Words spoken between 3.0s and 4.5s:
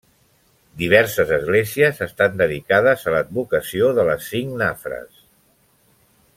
a l'advocació de les